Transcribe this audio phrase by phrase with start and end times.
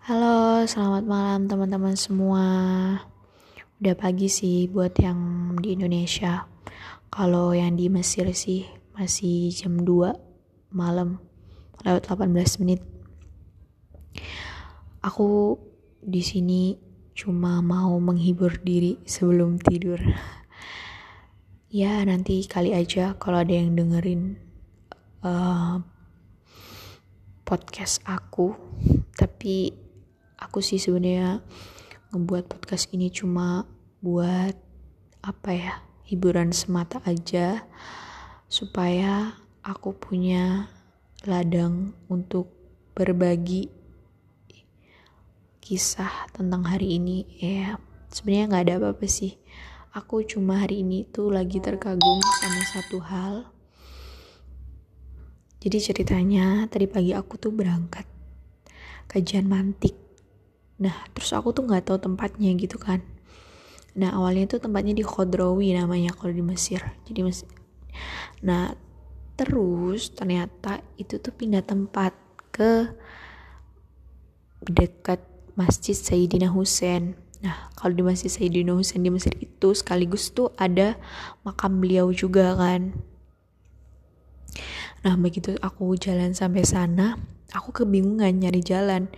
[0.00, 2.48] Halo, selamat malam teman-teman semua.
[3.84, 6.48] Udah pagi sih buat yang di Indonesia.
[7.12, 8.64] Kalau yang di Mesir sih
[8.96, 11.20] masih jam 2 malam
[11.84, 12.32] lewat 18
[12.64, 12.80] menit.
[15.04, 15.60] Aku
[16.00, 16.80] di sini
[17.12, 20.00] cuma mau menghibur diri sebelum tidur.
[21.68, 24.40] Ya, nanti kali aja kalau ada yang dengerin
[25.20, 25.84] uh,
[27.44, 28.56] podcast aku.
[29.12, 29.89] Tapi
[30.40, 31.44] aku sih sebenarnya
[32.10, 33.68] ngebuat podcast ini cuma
[34.00, 34.56] buat
[35.20, 35.74] apa ya
[36.08, 37.68] hiburan semata aja
[38.48, 40.72] supaya aku punya
[41.28, 42.50] ladang untuk
[42.96, 43.68] berbagi
[45.60, 47.28] kisah tentang hari ini.
[47.38, 47.76] Ya
[48.08, 49.36] sebenarnya nggak ada apa-apa sih.
[49.92, 53.34] Aku cuma hari ini tuh lagi terkagum sama satu hal.
[55.60, 58.08] Jadi ceritanya tadi pagi aku tuh berangkat
[59.04, 59.99] kajian mantik
[60.80, 63.04] Nah, terus aku tuh nggak tahu tempatnya gitu kan.
[64.00, 66.80] Nah, awalnya tuh tempatnya di Khodrawi namanya kalau di Mesir.
[67.04, 67.52] Jadi Mesir.
[68.40, 68.72] Nah,
[69.36, 72.16] terus ternyata itu tuh pindah tempat
[72.48, 72.96] ke
[74.64, 75.20] dekat
[75.52, 77.12] Masjid Sayyidina Husain.
[77.44, 80.96] Nah, kalau di Masjid Sayyidina Husain di Mesir itu sekaligus tuh ada
[81.44, 82.96] makam beliau juga kan.
[85.00, 87.16] Nah, begitu aku jalan sampai sana,
[87.52, 89.08] aku kebingungan nyari jalan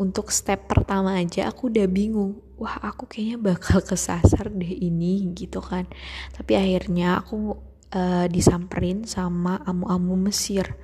[0.00, 5.58] untuk step pertama aja aku udah bingung wah aku kayaknya bakal kesasar deh ini gitu
[5.58, 5.90] kan.
[6.30, 7.58] Tapi akhirnya aku
[7.90, 10.78] uh, disamperin sama amu-amu Mesir.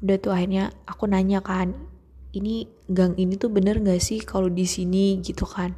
[0.00, 1.76] Udah tuh akhirnya aku nanya kan
[2.32, 5.20] ini gang ini tuh bener gak sih kalau di sini?
[5.20, 5.76] Gitu kan.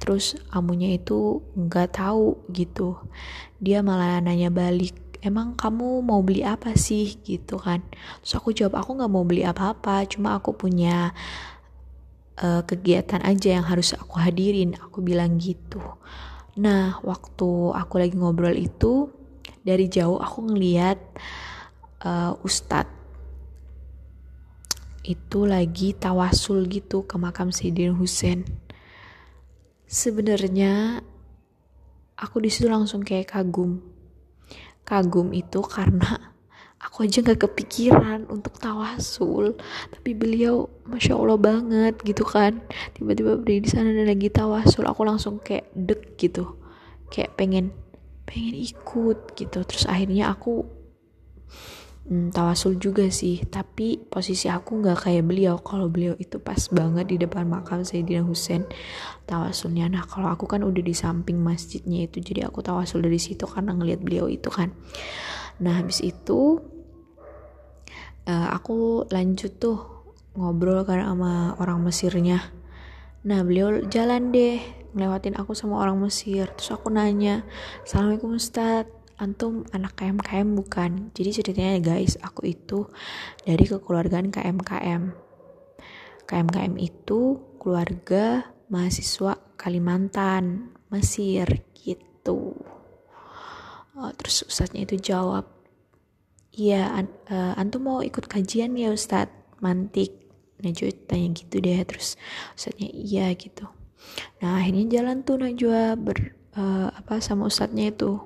[0.00, 2.96] Terus amunya itu nggak tahu gitu.
[3.60, 7.20] Dia malah nanya balik emang kamu mau beli apa sih?
[7.20, 7.84] Gitu kan.
[8.24, 11.12] Terus aku jawab aku nggak mau beli apa-apa cuma aku punya
[12.40, 14.78] uh, kegiatan aja yang harus aku hadirin.
[14.78, 15.82] Aku bilang gitu.
[16.58, 19.10] Nah waktu aku lagi ngobrol itu
[19.62, 20.98] dari jauh aku ngeliat
[22.02, 22.96] uh, ustadz
[25.08, 28.44] itu lagi tawasul gitu ke makam Sayyidina Husain
[29.88, 31.00] sebenarnya
[32.12, 33.80] aku di situ langsung kayak kagum.
[34.84, 36.36] Kagum itu karena
[36.78, 39.58] aku aja gak kepikiran untuk tawasul
[39.90, 42.62] tapi beliau masya allah banget gitu kan.
[42.94, 46.54] Tiba-tiba berdiri di sana dan lagi tawasul aku langsung kayak dek gitu.
[47.10, 47.74] Kayak pengen
[48.22, 49.58] pengen ikut gitu.
[49.66, 50.62] Terus akhirnya aku
[52.06, 53.42] hmm, tawasul juga sih.
[53.42, 55.58] Tapi posisi aku nggak kayak beliau.
[55.58, 58.62] Kalau beliau itu pas banget di depan makam Sayyidina Husain
[59.26, 59.90] tawasulnya.
[59.90, 63.74] Nah kalau aku kan udah di samping masjidnya itu jadi aku tawasul dari situ karena
[63.74, 64.70] ngelihat beliau itu kan
[65.58, 66.62] Nah habis itu
[68.26, 69.78] uh, aku lanjut tuh
[70.38, 72.38] ngobrol kan sama orang Mesirnya.
[73.26, 74.62] Nah beliau jalan deh
[74.94, 76.46] ngelewatin aku sama orang Mesir.
[76.54, 77.42] Terus aku nanya,
[77.82, 81.10] Assalamualaikum Ustadz, antum anak KMKM bukan?
[81.14, 82.86] Jadi ceritanya guys, aku itu
[83.42, 85.02] dari kekeluargaan KMKM.
[86.28, 92.57] KMKM itu keluarga mahasiswa Kalimantan, Mesir gitu
[93.98, 95.50] uh, terus ustadznya itu jawab
[96.54, 99.34] iya an uh, antum mau ikut kajian ya ustadz.
[99.58, 100.14] Mantik.
[100.58, 102.18] Najwa tanya gitu deh terus
[102.58, 103.66] ustadznya iya gitu.
[104.42, 108.18] Nah akhirnya jalan tuh Najwa ber uh, apa sama ustadznya itu.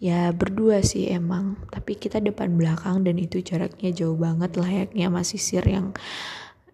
[0.00, 5.38] Ya berdua sih emang tapi kita depan belakang dan itu jaraknya jauh banget layaknya masih
[5.38, 5.92] sir yang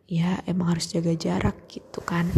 [0.08, 2.30] ya emang harus jaga jarak gitu kan.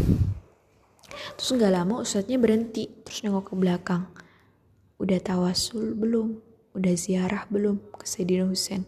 [1.37, 4.09] Terus nggak lama ustadznya berhenti terus nengok ke belakang
[5.01, 6.39] udah tawasul belum?
[6.77, 8.87] Udah ziarah belum ke Sayyidina Husain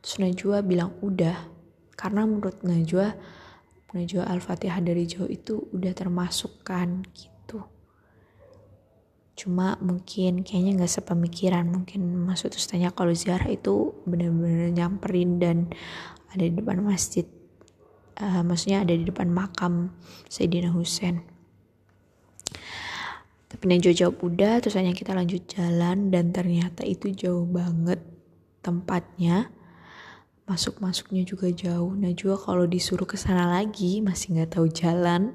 [0.00, 1.36] terus Najwa bilang udah.
[1.94, 3.12] Karena menurut Najwa
[3.92, 7.60] Najwa Al-Fatihah dari jauh itu udah termasuk kan gitu.
[9.36, 11.68] Cuma mungkin kayaknya nggak sepemikiran.
[11.68, 15.68] Mungkin maksud tanya kalau ziarah itu bener-bener nyamperin dan
[16.32, 17.26] ada di depan masjid.
[18.20, 19.96] Uh, maksudnya ada di depan makam
[20.28, 21.39] Sayyidina Husain
[23.50, 27.98] tapi Najwa jawab udah, terus hanya kita lanjut jalan dan ternyata itu jauh banget
[28.62, 29.50] tempatnya.
[30.46, 31.98] Masuk-masuknya juga jauh.
[31.98, 35.34] Najwa kalau disuruh ke sana lagi masih nggak tahu jalan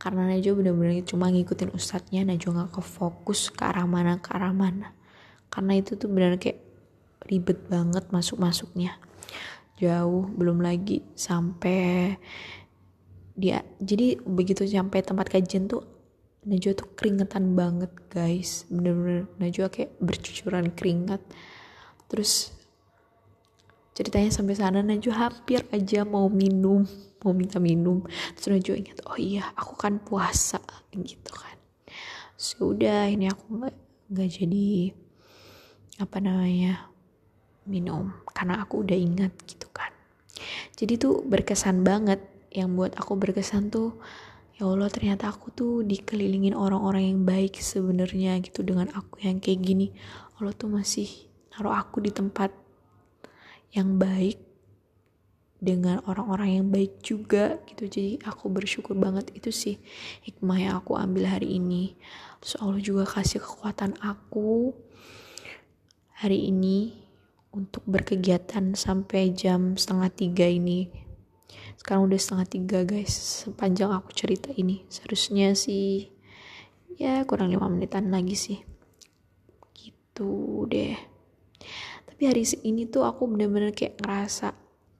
[0.00, 2.24] karena Najwa bener-bener cuma ngikutin ustadznya.
[2.24, 4.96] Najwa nggak ke fokus ke arah mana ke arah mana.
[5.52, 6.64] Karena itu tuh bener kayak
[7.28, 8.96] ribet banget masuk-masuknya.
[9.76, 12.16] Jauh belum lagi sampai
[13.36, 15.99] dia jadi begitu sampai tempat kajian tuh
[16.40, 18.64] Najwa tuh keringetan banget guys.
[18.72, 21.20] Bener-bener Najwa kayak bercucuran keringat.
[22.08, 22.56] Terus
[23.92, 26.88] ceritanya sampai sana Najwa hampir aja mau minum
[27.24, 28.04] mau minta minum.
[28.36, 30.60] Terus Najwa ingat oh iya aku kan puasa
[30.96, 31.56] gitu kan.
[32.40, 33.76] Sudah so, ini aku nggak
[34.10, 34.68] nggak jadi
[36.00, 36.88] apa namanya
[37.68, 39.92] minum karena aku udah ingat gitu kan.
[40.76, 42.20] Jadi tuh berkesan banget.
[42.50, 43.94] Yang buat aku berkesan tuh
[44.60, 49.64] ya Allah ternyata aku tuh dikelilingin orang-orang yang baik sebenarnya gitu dengan aku yang kayak
[49.64, 49.88] gini.
[50.36, 51.08] Allah tuh masih
[51.56, 52.52] naruh aku di tempat
[53.72, 54.36] yang baik
[55.64, 57.88] dengan orang-orang yang baik juga gitu.
[57.88, 59.80] Jadi aku bersyukur banget itu sih
[60.28, 61.96] hikmah yang aku ambil hari ini.
[62.44, 64.76] Terus Allah juga kasih kekuatan aku
[66.20, 67.00] hari ini
[67.48, 71.09] untuk berkegiatan sampai jam setengah tiga ini
[71.80, 73.12] sekarang udah setengah tiga guys.
[73.46, 74.84] Sepanjang aku cerita ini.
[74.92, 76.12] Seharusnya sih
[77.00, 78.58] ya kurang lima menitan lagi sih.
[79.72, 80.96] Gitu deh.
[82.04, 84.52] Tapi hari ini tuh aku bener-bener kayak ngerasa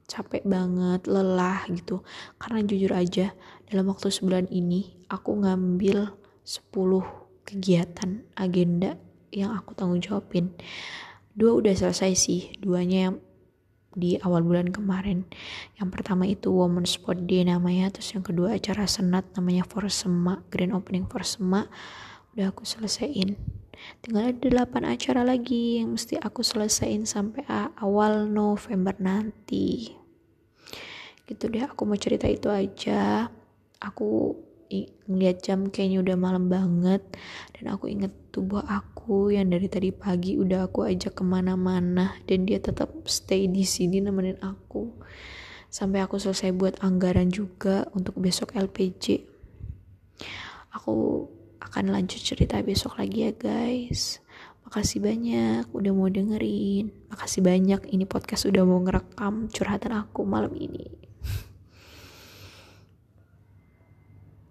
[0.09, 2.03] capek banget, lelah gitu.
[2.35, 3.31] Karena jujur aja,
[3.71, 6.11] dalam waktu sebulan ini aku ngambil
[6.43, 8.99] 10 kegiatan agenda
[9.31, 10.51] yang aku tanggung jawabin.
[11.31, 13.15] Dua udah selesai sih, duanya yang
[13.95, 15.27] di awal bulan kemarin.
[15.79, 20.75] Yang pertama itu Women Sport Day namanya, terus yang kedua acara senat namanya Forsema, Grand
[20.75, 21.67] Opening Forsema.
[22.35, 23.35] Udah aku selesaiin.
[24.05, 27.43] Tinggal ada 8 acara lagi yang mesti aku selesaiin sampai
[27.81, 30.01] awal November nanti
[31.31, 33.31] gitu deh aku mau cerita itu aja
[33.79, 34.35] aku
[35.09, 37.01] ngeliat jam kayaknya udah malam banget.
[37.55, 42.15] Dan aku inget tubuh aku yang dari tadi pagi udah aku ajak ke mana-mana.
[42.23, 44.91] Dan dia tetap stay di sini nemenin aku.
[45.71, 49.31] Sampai aku selesai buat anggaran juga untuk besok LPG
[50.71, 51.27] aku
[51.61, 54.23] akan lanjut cerita besok lagi ya guys.
[54.65, 56.89] Makasih banyak udah mau dengerin.
[57.11, 61.10] Makasih banyak ini podcast udah mau ngerekam curhatan aku malam ini